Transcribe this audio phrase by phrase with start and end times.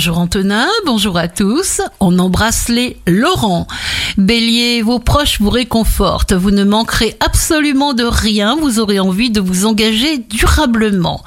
[0.00, 1.82] Bonjour Antonin, bonjour à tous.
[2.00, 3.66] On embrasse les Laurent.
[4.16, 6.32] Bélier, vos proches vous réconfortent.
[6.32, 8.56] Vous ne manquerez absolument de rien.
[8.56, 11.22] Vous aurez envie de vous engager durablement.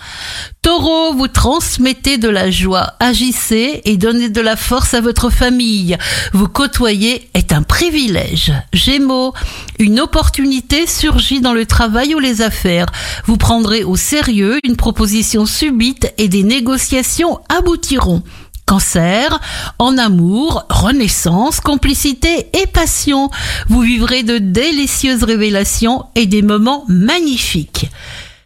[0.63, 5.97] Taureau, vous transmettez de la joie, agissez et donnez de la force à votre famille.
[6.31, 8.53] Vous côtoyer est un privilège.
[8.71, 9.33] Gémeaux,
[9.77, 12.85] une opportunité surgit dans le travail ou les affaires.
[13.25, 18.23] Vous prendrez au sérieux une proposition subite et des négociations aboutiront.
[18.65, 19.41] Cancer,
[19.79, 23.29] en amour, renaissance, complicité et passion.
[23.67, 27.89] Vous vivrez de délicieuses révélations et des moments magnifiques.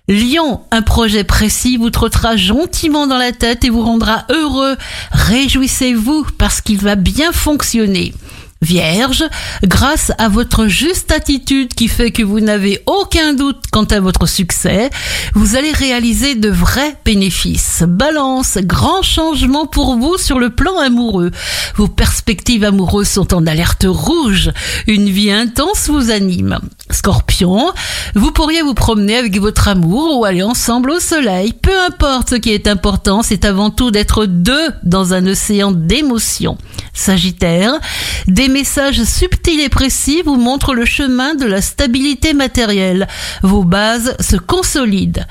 [0.09, 4.77] Lion, un projet précis vous trottera gentiment dans la tête et vous rendra heureux.
[5.11, 8.13] Réjouissez-vous parce qu'il va bien fonctionner.
[8.61, 9.23] Vierge,
[9.63, 14.25] grâce à votre juste attitude qui fait que vous n'avez aucun doute quant à votre
[14.25, 14.89] succès,
[15.35, 17.83] vous allez réaliser de vrais bénéfices.
[17.87, 21.31] Balance, grand changement pour vous sur le plan amoureux.
[21.75, 24.51] Vos perspectives amoureuses sont en alerte rouge.
[24.87, 26.59] Une vie intense vous anime.
[26.89, 27.71] Scorpion,
[28.15, 31.53] vous pourriez vous promener avec votre amour ou aller ensemble au soleil.
[31.53, 36.57] Peu importe ce qui est important, c'est avant tout d'être deux dans un océan d'émotions.
[36.93, 37.79] Sagittaire,
[38.27, 43.07] des messages subtils et précis vous montrent le chemin de la stabilité matérielle.
[43.41, 45.23] Vos bases se consolident.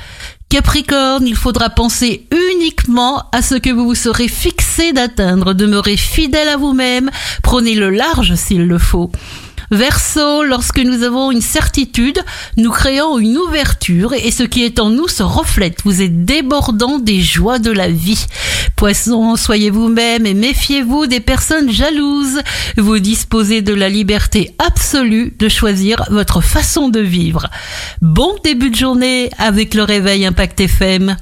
[0.49, 5.55] Capricorne, il faudra penser uniquement à ce que vous vous serez fixé d'atteindre.
[5.55, 7.11] Demeurez fidèle à vous-même,
[7.43, 9.11] prenez le large s'il le faut.
[9.71, 12.21] Verseau, lorsque nous avons une certitude,
[12.57, 15.81] nous créons une ouverture et ce qui est en nous se reflète.
[15.85, 18.27] Vous êtes débordant des joies de la vie.
[18.77, 22.43] Poisson, soyez vous-même et méfiez-vous des personnes jalouses.
[22.77, 27.49] Vous disposez de la liberté absolue de choisir votre façon de vivre.
[28.03, 31.17] Bon début de journée avec le réveil Impact FM.